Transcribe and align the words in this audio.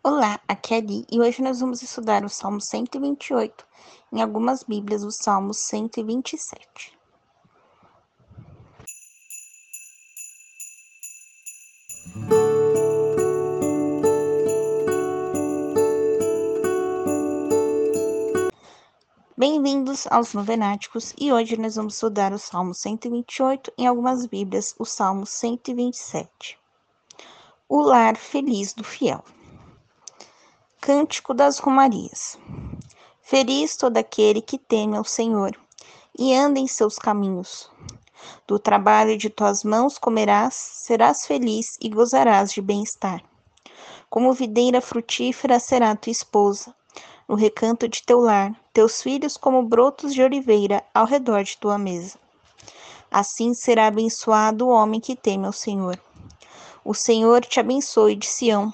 Olá, 0.00 0.40
aqui 0.46 0.74
é 0.74 0.76
Ali 0.76 1.04
e 1.10 1.20
hoje 1.20 1.42
nós 1.42 1.58
vamos 1.58 1.82
estudar 1.82 2.24
o 2.24 2.28
Salmo 2.28 2.60
128, 2.60 3.66
em 4.12 4.22
algumas 4.22 4.62
Bíblias 4.62 5.02
o 5.02 5.10
Salmo 5.10 5.52
127. 5.52 6.96
Bem-vindos 19.36 20.06
aos 20.06 20.32
Novenáticos 20.32 21.12
e 21.18 21.32
hoje 21.32 21.56
nós 21.56 21.74
vamos 21.74 21.94
estudar 21.94 22.32
o 22.32 22.38
Salmo 22.38 22.72
128, 22.72 23.72
em 23.76 23.88
algumas 23.88 24.24
Bíblias 24.26 24.76
o 24.78 24.84
Salmo 24.84 25.26
127. 25.26 26.56
O 27.68 27.82
lar 27.82 28.16
feliz 28.16 28.72
do 28.72 28.84
fiel. 28.84 29.24
Cântico 30.88 31.34
das 31.34 31.58
Romarias. 31.58 32.38
Feliz 33.20 33.76
todo 33.76 33.98
aquele 33.98 34.40
que 34.40 34.56
teme 34.56 34.96
ao 34.96 35.04
Senhor 35.04 35.54
e 36.18 36.34
anda 36.34 36.58
em 36.58 36.66
seus 36.66 36.96
caminhos. 36.96 37.70
Do 38.46 38.58
trabalho 38.58 39.14
de 39.18 39.28
tuas 39.28 39.62
mãos 39.62 39.98
comerás, 39.98 40.54
serás 40.54 41.26
feliz 41.26 41.76
e 41.78 41.90
gozarás 41.90 42.50
de 42.50 42.62
bem-estar. 42.62 43.22
Como 44.08 44.32
videira 44.32 44.80
frutífera 44.80 45.60
será 45.60 45.94
tua 45.94 46.10
esposa, 46.10 46.74
no 47.28 47.34
recanto 47.34 47.86
de 47.86 48.02
teu 48.02 48.20
lar, 48.20 48.58
teus 48.72 49.02
filhos 49.02 49.36
como 49.36 49.62
brotos 49.62 50.14
de 50.14 50.22
oliveira 50.22 50.82
ao 50.94 51.04
redor 51.04 51.44
de 51.44 51.58
tua 51.58 51.76
mesa. 51.76 52.18
Assim 53.10 53.52
será 53.52 53.88
abençoado 53.88 54.66
o 54.66 54.70
homem 54.70 55.00
que 55.00 55.14
teme 55.14 55.44
ao 55.44 55.52
Senhor. 55.52 56.00
O 56.82 56.94
Senhor 56.94 57.44
te 57.44 57.60
abençoe 57.60 58.16
de 58.16 58.26
Sião 58.26 58.72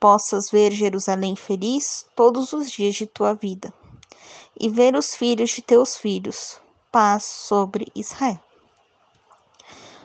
possas 0.00 0.50
ver 0.50 0.72
Jerusalém 0.72 1.36
feliz 1.36 2.06
todos 2.16 2.54
os 2.54 2.70
dias 2.70 2.94
de 2.94 3.06
tua 3.06 3.34
vida 3.34 3.72
e 4.58 4.68
ver 4.68 4.96
os 4.96 5.14
filhos 5.14 5.50
de 5.50 5.60
teus 5.60 5.96
filhos. 5.96 6.58
Paz 6.90 7.22
sobre 7.22 7.86
Israel. 7.94 8.40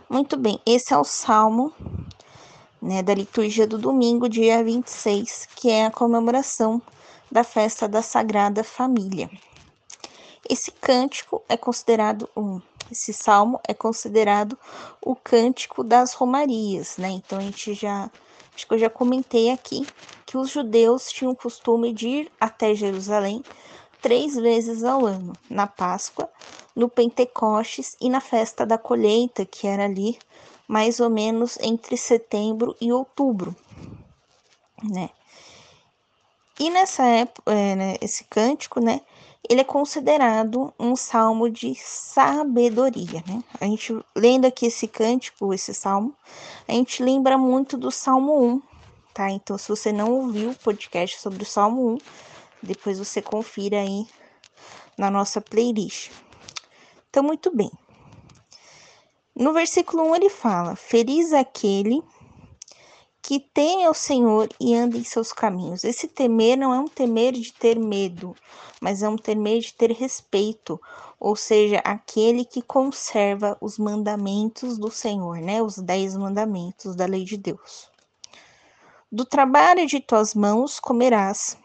Muito 0.08 0.38
bem, 0.38 0.60
esse 0.66 0.94
é 0.94 0.98
o 0.98 1.04
salmo 1.04 1.74
né, 2.80 3.02
da 3.02 3.16
liturgia 3.16 3.66
do 3.66 3.80
domingo, 3.80 4.30
dia 4.30 4.64
26, 4.64 5.48
que 5.56 5.72
é 5.72 5.88
a 5.88 5.92
comemoração 5.92 6.80
da 7.32 7.44
festa 7.44 7.88
da 7.88 8.04
Sagrada 8.04 8.64
Família. 8.64 9.30
Esse 10.48 10.72
cântico 10.72 11.42
é 11.50 11.58
considerado 11.58 12.30
um, 12.38 12.62
esse 12.92 13.12
salmo 13.12 13.60
é 13.68 13.74
considerado 13.74 14.58
o 15.02 15.16
cântico 15.16 15.84
das 15.84 16.14
romarias, 16.14 16.98
né? 16.98 17.10
Então 17.10 17.40
a 17.40 17.42
gente 17.42 17.74
já 17.74 18.12
Acho 18.56 18.66
que 18.68 18.74
eu 18.74 18.80
já 18.80 18.90
comentei 18.90 19.52
aqui 19.52 19.86
que 20.26 20.38
os 20.38 20.50
judeus 20.50 21.12
tinham 21.12 21.34
o 21.34 21.36
costume 21.36 21.92
de 21.92 22.08
ir 22.08 22.32
até 22.40 22.74
Jerusalém 22.74 23.44
três 24.02 24.36
vezes 24.36 24.84
ao 24.84 25.06
ano, 25.06 25.34
na 25.50 25.68
Páscoa, 25.68 26.30
no 26.76 26.88
Pentecostes 26.88 27.98
e 28.00 28.10
na 28.10 28.22
festa 28.22 28.66
da 28.66 28.78
colheita, 28.78 29.46
que 29.46 29.68
era 29.68 29.86
ali 29.86 30.18
mais 30.68 31.00
ou 31.00 31.10
menos 31.10 31.58
entre 31.60 31.98
setembro 31.98 32.76
e 32.80 32.92
outubro, 32.92 33.56
né? 34.84 35.10
E 36.60 36.70
nessa 36.70 37.04
época, 37.04 37.52
é, 37.52 37.76
né, 37.76 37.96
esse 38.02 38.24
cântico, 38.26 38.80
né, 38.80 39.02
ele 39.50 39.62
é 39.62 39.64
considerado 39.64 40.74
um 40.80 40.96
salmo 40.96 41.50
de 41.50 41.76
sabedoria, 41.76 43.24
né? 43.28 43.44
A 43.60 43.66
gente 43.66 43.94
lendo 44.16 44.46
aqui 44.46 44.68
esse 44.68 44.88
cântico, 44.88 45.54
esse 45.54 45.74
salmo, 45.74 46.16
a 46.68 46.72
gente 46.72 47.04
lembra 47.04 47.38
muito 47.38 47.78
do 47.78 47.92
Salmo 47.92 48.42
1, 48.42 48.62
tá? 49.14 49.30
Então, 49.30 49.58
se 49.58 49.70
você 49.70 49.92
não 49.92 50.12
ouviu 50.12 50.52
o 50.52 50.56
podcast 50.56 51.20
sobre 51.20 51.44
o 51.44 51.46
Salmo 51.46 51.96
1, 51.96 51.98
depois 52.64 52.98
você 52.98 53.22
confira 53.22 53.82
aí 53.82 54.08
na 54.98 55.12
nossa 55.12 55.40
playlist. 55.42 56.10
Então, 57.10 57.22
muito 57.22 57.56
bem. 57.56 57.72
No 59.36 59.54
versículo 59.54 60.04
1 60.04 60.16
ele 60.16 60.30
fala: 60.30 60.76
Feliz 60.76 61.34
aquele 61.34 62.02
que 63.26 63.40
teme 63.40 63.84
ao 63.86 63.94
Senhor 63.96 64.48
e 64.60 64.76
anda 64.76 65.00
em 65.00 65.04
seus 65.04 65.34
caminhos. 65.34 65.84
Esse 65.84 66.08
temer 66.08 66.56
não 66.56 66.72
é 66.72 66.78
um 66.78 66.88
temer 66.88 67.34
de 67.34 67.52
ter 67.52 67.80
medo, 67.80 68.36
mas 68.80 69.02
é 69.02 69.10
um 69.10 69.18
temer 69.18 69.62
de 69.62 69.74
ter 69.74 69.92
respeito, 69.94 70.80
ou 71.20 71.36
seja, 71.36 71.80
aquele 71.80 72.46
que 72.46 72.62
conserva 72.62 73.58
os 73.60 73.80
mandamentos 73.80 74.78
do 74.78 74.92
Senhor, 74.92 75.38
né? 75.38 75.60
Os 75.60 75.78
dez 75.78 76.16
mandamentos 76.16 76.96
da 76.96 77.08
lei 77.08 77.24
de 77.24 77.36
Deus. 77.36 77.90
Do 79.12 79.26
trabalho 79.26 79.88
de 79.88 80.00
tuas 80.00 80.36
mãos 80.36 80.80
comerás, 80.80 81.58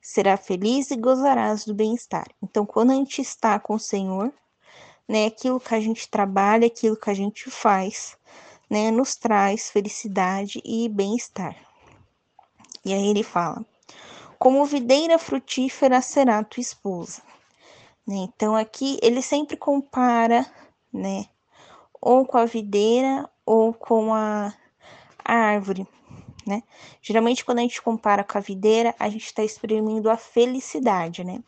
será 0.00 0.38
feliz 0.38 0.90
e 0.90 0.96
gozarás 0.96 1.66
do 1.66 1.74
bem-estar. 1.74 2.26
Então, 2.42 2.64
quando 2.64 2.92
a 2.92 2.94
gente 2.94 3.20
está 3.20 3.58
com 3.58 3.74
o 3.74 3.78
Senhor, 3.78 4.32
né, 5.06 5.26
aquilo 5.26 5.60
que 5.60 5.74
a 5.74 5.80
gente 5.80 6.08
trabalha, 6.08 6.66
aquilo 6.66 6.96
que 6.96 7.10
a 7.10 7.14
gente 7.14 7.50
faz, 7.50 8.16
né, 8.68 8.90
nos 8.90 9.16
traz 9.16 9.70
felicidade 9.70 10.60
e 10.64 10.88
bem-estar. 10.88 11.56
E 12.84 12.92
aí 12.92 13.08
ele 13.08 13.22
fala: 13.22 13.64
Como 14.38 14.64
videira 14.64 15.18
frutífera 15.18 16.00
será 16.00 16.42
tua 16.44 16.60
esposa. 16.60 17.22
Né? 18.06 18.16
Então 18.16 18.54
aqui 18.54 18.98
ele 19.02 19.22
sempre 19.22 19.56
compara, 19.56 20.46
né, 20.92 21.26
ou 22.00 22.24
com 22.24 22.38
a 22.38 22.44
videira 22.44 23.28
ou 23.44 23.72
com 23.72 24.14
a, 24.14 24.54
a 25.24 25.34
árvore, 25.34 25.86
né? 26.46 26.62
Geralmente 27.02 27.44
quando 27.44 27.58
a 27.58 27.62
gente 27.62 27.82
compara 27.82 28.22
com 28.22 28.38
a 28.38 28.40
videira, 28.40 28.94
a 28.98 29.08
gente 29.08 29.26
está 29.26 29.42
exprimindo 29.42 30.08
a 30.08 30.16
felicidade, 30.16 31.24
né? 31.24 31.42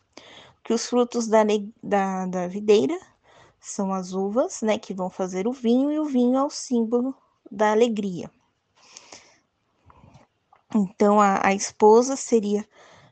Que 0.63 0.73
os 0.73 0.85
frutos 0.87 1.27
da, 1.27 1.43
da, 1.81 2.25
da 2.25 2.47
videira 2.47 2.99
são 3.59 3.93
as 3.93 4.13
uvas, 4.13 4.61
né, 4.61 4.77
que 4.77 4.93
vão 4.93 5.09
fazer 5.09 5.47
o 5.47 5.53
vinho, 5.53 5.91
e 5.91 5.99
o 5.99 6.05
vinho 6.05 6.37
é 6.37 6.43
o 6.43 6.49
símbolo 6.49 7.15
da 7.51 7.71
alegria. 7.71 8.29
Então, 10.73 11.19
a, 11.19 11.47
a 11.47 11.53
esposa 11.53 12.15
seria 12.15 12.65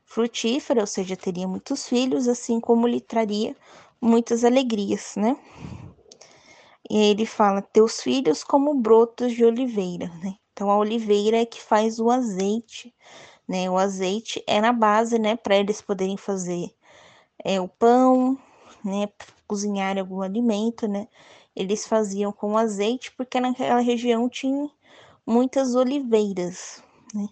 frutífera, 0.06 0.82
ou 0.82 0.88
seja, 0.88 1.18
teria 1.18 1.48
muitos 1.48 1.88
filhos, 1.88 2.28
assim 2.28 2.60
como 2.60 2.88
lhe 2.88 3.02
traria 3.02 3.56
muitas 4.00 4.44
alegrias, 4.44 5.16
né? 5.16 5.36
E 6.90 6.98
ele 6.98 7.26
fala: 7.26 7.62
teus 7.62 8.02
filhos 8.02 8.44
como 8.44 8.74
brotos 8.76 9.34
de 9.34 9.44
oliveira, 9.44 10.08
né? 10.24 10.36
Então, 10.54 10.72
a 10.72 10.78
oliveira 10.78 11.38
é 11.38 11.46
que 11.46 11.62
faz 11.62 12.00
o 12.00 12.10
azeite, 12.10 12.94
né? 13.48 13.70
O 13.70 13.78
azeite 13.78 14.44
é 14.48 14.62
na 14.62 14.72
base, 14.72 15.20
né, 15.20 15.36
para 15.36 15.58
eles 15.58 15.82
poderem 15.82 16.18
fazer 16.18 16.72
é, 17.44 17.60
o 17.62 17.68
pão, 17.68 18.38
né, 18.88 19.10
cozinhar 19.46 19.98
algum 19.98 20.22
alimento, 20.22 20.88
né? 20.88 21.08
Eles 21.56 21.86
faziam 21.86 22.32
com 22.32 22.58
azeite 22.58 23.12
porque 23.12 23.40
naquela 23.40 23.80
região 23.80 24.30
tinha 24.30 24.70
muitas 25.26 25.76
oliveiras, 25.76 26.82
né? 27.14 27.28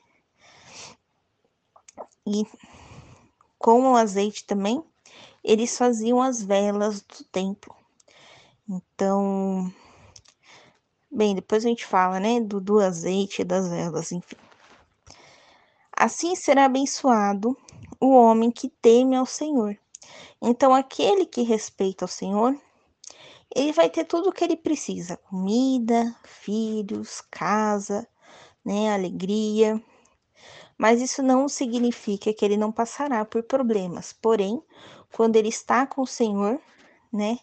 E 2.28 2.44
com 3.58 3.92
o 3.92 3.96
azeite 3.96 4.46
também, 4.46 4.84
eles 5.44 5.78
faziam 5.78 6.22
as 6.22 6.44
velas 6.44 7.02
do 7.02 7.24
templo. 7.32 7.74
Então, 8.68 9.72
bem, 11.10 11.36
depois 11.36 11.64
a 11.64 11.70
gente 11.70 11.86
fala, 11.86 12.20
né, 12.20 12.42
do, 12.42 12.60
do 12.60 12.80
azeite 12.80 13.42
e 13.42 13.46
das 13.46 13.70
velas, 13.70 14.12
enfim. 14.12 14.36
Assim 15.96 16.36
será 16.36 16.66
abençoado 16.66 17.56
o 18.00 18.10
homem 18.10 18.52
que 18.52 18.70
teme 18.70 19.16
ao 19.16 19.26
Senhor 19.26 19.78
então, 20.42 20.74
aquele 20.74 21.26
que 21.26 21.42
respeita 21.42 22.06
o 22.06 22.08
Senhor, 22.08 22.56
ele 23.56 23.72
vai 23.72 23.90
ter 23.90 24.06
tudo 24.06 24.30
o 24.30 24.32
que 24.32 24.44
ele 24.44 24.58
precisa: 24.58 25.18
comida, 25.18 26.16
filhos, 26.24 27.22
casa, 27.32 28.08
né, 28.64 28.94
alegria. 28.94 29.82
Mas 30.78 31.02
isso 31.02 31.24
não 31.24 31.48
significa 31.48 32.34
que 32.34 32.44
ele 32.44 32.58
não 32.58 32.72
passará 32.72 33.24
por 33.24 33.44
problemas. 33.44 34.12
Porém, 34.12 34.62
quando 35.16 35.38
ele 35.38 35.48
está 35.48 35.88
com 35.88 36.02
o 36.02 36.08
Senhor, 36.08 36.60
né, 37.12 37.40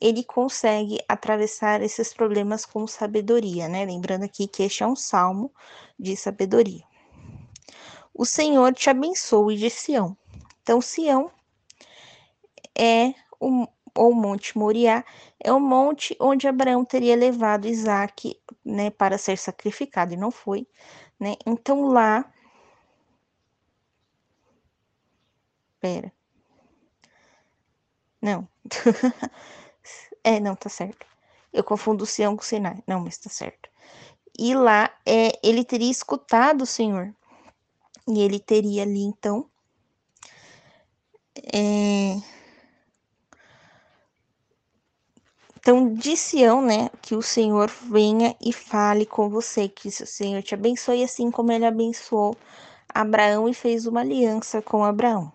ele 0.00 0.22
consegue 0.22 0.98
atravessar 1.08 1.82
esses 1.82 2.14
problemas 2.14 2.64
com 2.64 2.86
sabedoria, 2.86 3.68
né? 3.68 3.84
Lembrando 3.84 4.24
aqui 4.24 4.46
que 4.46 4.62
este 4.62 4.82
é 4.82 4.86
um 4.86 4.96
salmo 4.96 5.52
de 5.98 6.16
sabedoria. 6.16 6.84
O 8.14 8.24
Senhor 8.24 8.72
te 8.74 8.90
abençoe 8.90 9.56
de 9.56 9.70
Sião. 9.70 10.16
Então, 10.62 10.80
Sião 10.80 11.30
é 12.76 13.14
o, 13.40 13.66
o 13.96 14.14
Monte 14.14 14.56
Moriá, 14.56 15.04
é 15.40 15.52
o 15.52 15.60
monte 15.60 16.16
onde 16.20 16.48
Abraão 16.48 16.84
teria 16.84 17.16
levado 17.16 17.66
Isaac 17.68 18.40
né, 18.64 18.90
para 18.90 19.18
ser 19.18 19.38
sacrificado, 19.38 20.14
e 20.14 20.16
não 20.16 20.30
foi. 20.30 20.66
Né? 21.18 21.36
Então 21.46 21.86
lá. 21.88 22.30
Pera. 25.80 26.12
Não. 28.20 28.48
é, 30.24 30.38
não, 30.40 30.54
tá 30.54 30.68
certo. 30.68 31.06
Eu 31.52 31.64
confundo 31.64 32.04
o 32.04 32.06
Sião 32.06 32.36
com 32.36 32.42
o 32.42 32.44
Sinai. 32.44 32.82
Não, 32.86 33.00
mas 33.00 33.18
tá 33.18 33.28
certo. 33.28 33.68
E 34.38 34.54
lá 34.54 34.90
é, 35.04 35.38
ele 35.42 35.64
teria 35.64 35.90
escutado 35.90 36.62
o 36.62 36.66
Senhor. 36.66 37.14
E 38.08 38.20
ele 38.20 38.40
teria 38.40 38.82
ali, 38.82 39.02
então, 39.02 39.48
é... 41.52 42.31
Então, 45.62 45.94
de 45.94 46.16
Sião, 46.16 46.60
né, 46.60 46.90
que 47.00 47.14
o 47.14 47.22
Senhor 47.22 47.70
venha 47.88 48.34
e 48.44 48.52
fale 48.52 49.06
com 49.06 49.30
você, 49.30 49.68
que 49.68 49.86
o 49.86 49.92
Senhor 49.92 50.42
te 50.42 50.54
abençoe, 50.54 51.04
assim 51.04 51.30
como 51.30 51.52
ele 51.52 51.64
abençoou 51.64 52.36
Abraão 52.92 53.48
e 53.48 53.54
fez 53.54 53.86
uma 53.86 54.00
aliança 54.00 54.60
com 54.60 54.82
Abraão. 54.82 55.32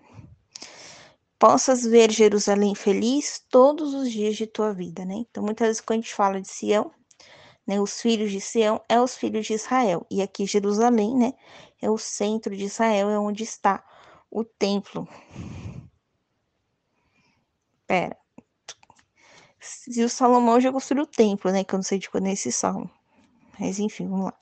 Possas 1.39 1.83
ver 1.83 2.11
Jerusalém 2.11 2.75
feliz 2.75 3.41
todos 3.49 3.93
os 3.93 4.11
dias 4.11 4.35
de 4.35 4.45
tua 4.45 4.73
vida, 4.73 5.05
né? 5.05 5.15
Então, 5.15 5.41
muitas 5.41 5.65
vezes, 5.67 5.81
quando 5.81 5.99
a 5.99 6.01
gente 6.01 6.13
fala 6.13 6.41
de 6.41 6.49
Sião, 6.49 6.91
né, 7.65 7.79
os 7.79 8.01
filhos 8.01 8.29
de 8.29 8.41
Sião 8.41 8.81
é 8.89 8.99
os 8.99 9.15
filhos 9.15 9.45
de 9.45 9.53
Israel. 9.53 10.05
E 10.11 10.21
aqui 10.21 10.45
Jerusalém, 10.45 11.15
né, 11.15 11.33
é 11.81 11.89
o 11.89 11.97
centro 11.97 12.53
de 12.53 12.65
Israel, 12.65 13.09
é 13.09 13.17
onde 13.17 13.43
está 13.43 13.81
o 14.29 14.43
templo. 14.43 15.07
Pera. 17.87 18.26
Se 19.67 20.03
o 20.03 20.09
Salomão 20.09 20.59
já 20.59 20.71
construiu 20.71 21.03
o 21.03 21.07
templo, 21.07 21.51
né, 21.51 21.63
que 21.63 21.73
eu 21.73 21.77
não 21.77 21.83
sei 21.83 21.99
de 21.99 22.09
quando 22.09 22.27
é 22.27 22.33
esse 22.33 22.51
salmo. 22.51 22.89
Mas 23.59 23.79
enfim, 23.79 24.07
vamos 24.07 24.25
lá. 24.25 24.33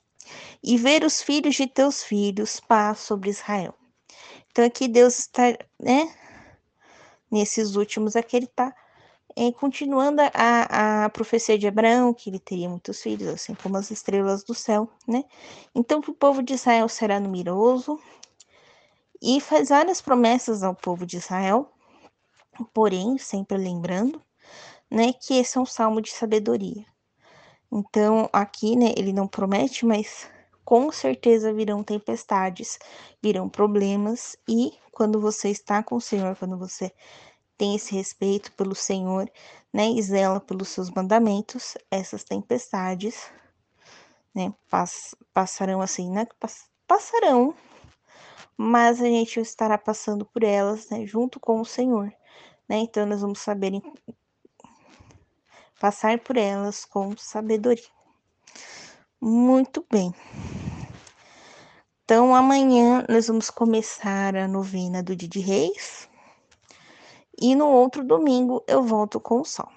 E 0.62 0.76
ver 0.76 1.04
os 1.04 1.22
filhos 1.22 1.54
de 1.54 1.66
teus 1.66 2.02
filhos, 2.02 2.60
paz 2.60 3.00
sobre 3.00 3.30
Israel. 3.30 3.74
Então 4.50 4.64
aqui 4.64 4.88
Deus 4.88 5.18
está, 5.18 5.42
né, 5.80 6.14
nesses 7.30 7.76
últimos 7.76 8.16
aqui 8.16 8.36
ele 8.36 8.46
está 8.46 8.74
é, 9.36 9.52
continuando 9.52 10.22
a, 10.32 11.04
a 11.04 11.10
profecia 11.10 11.58
de 11.58 11.68
Abraão, 11.68 12.14
que 12.14 12.30
ele 12.30 12.38
teria 12.38 12.68
muitos 12.70 13.02
filhos, 13.02 13.28
assim 13.28 13.54
como 13.54 13.76
as 13.76 13.90
estrelas 13.90 14.42
do 14.42 14.54
céu, 14.54 14.88
né? 15.06 15.24
Então, 15.74 16.00
o 16.00 16.14
povo 16.14 16.42
de 16.42 16.54
Israel 16.54 16.88
será 16.88 17.20
numeroso 17.20 18.00
e 19.20 19.38
faz 19.40 19.68
várias 19.68 20.00
promessas 20.00 20.62
ao 20.62 20.74
povo 20.74 21.04
de 21.04 21.18
Israel, 21.18 21.70
porém, 22.72 23.18
sempre 23.18 23.58
lembrando, 23.58 24.22
né, 24.90 25.12
que 25.12 25.34
esse 25.34 25.58
é 25.58 25.60
um 25.60 25.66
salmo 25.66 26.00
de 26.00 26.10
sabedoria. 26.10 26.84
Então, 27.72 28.28
aqui, 28.32 28.76
né, 28.76 28.92
ele 28.96 29.12
não 29.12 29.26
promete, 29.26 29.84
mas 29.84 30.30
com 30.64 30.90
certeza 30.90 31.52
virão 31.52 31.82
tempestades, 31.82 32.78
virão 33.22 33.48
problemas, 33.48 34.36
e 34.48 34.72
quando 34.90 35.20
você 35.20 35.50
está 35.50 35.82
com 35.82 35.96
o 35.96 36.00
Senhor, 36.00 36.36
quando 36.36 36.58
você 36.58 36.92
tem 37.56 37.74
esse 37.76 37.94
respeito 37.94 38.52
pelo 38.52 38.74
Senhor, 38.74 39.30
né, 39.72 39.88
e 39.88 40.02
zela 40.02 40.40
pelos 40.40 40.68
seus 40.68 40.90
mandamentos, 40.90 41.76
essas 41.90 42.24
tempestades, 42.24 43.30
né, 44.34 44.52
pass 44.70 45.14
passarão 45.32 45.80
assim, 45.80 46.10
né, 46.10 46.26
pass 46.40 46.68
passarão, 46.86 47.54
mas 48.56 49.00
a 49.00 49.06
gente 49.06 49.40
estará 49.40 49.76
passando 49.76 50.24
por 50.24 50.42
elas, 50.42 50.88
né, 50.88 51.04
junto 51.06 51.38
com 51.40 51.60
o 51.60 51.64
Senhor, 51.64 52.12
né, 52.68 52.78
então 52.78 53.06
nós 53.06 53.20
vamos 53.20 53.40
saber 53.40 53.72
passar 55.80 56.18
por 56.18 56.36
elas 56.36 56.84
com 56.84 57.16
sabedoria. 57.16 57.84
Muito 59.20 59.84
bem. 59.90 60.12
Então, 62.04 62.34
amanhã 62.34 63.04
nós 63.08 63.26
vamos 63.26 63.50
começar 63.50 64.36
a 64.36 64.46
novena 64.46 65.02
do 65.02 65.16
Dia 65.16 65.28
de 65.28 65.40
Reis, 65.40 66.08
e 67.40 67.54
no 67.54 67.66
outro 67.66 68.04
domingo 68.04 68.62
eu 68.66 68.82
volto 68.82 69.18
com 69.18 69.40
o 69.40 69.44
sol. 69.44 69.68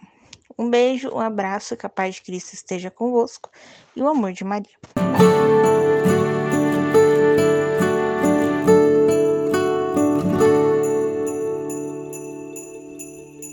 Um 0.58 0.70
beijo, 0.70 1.10
um 1.10 1.20
abraço, 1.20 1.76
que 1.76 1.86
a 1.86 1.90
paz 1.90 2.16
de 2.16 2.22
Cristo 2.22 2.54
esteja 2.54 2.92
convosco 2.92 3.50
e 3.96 4.02
o 4.02 4.08
amor 4.08 4.34
de 4.34 4.44
Maria. 4.44 4.78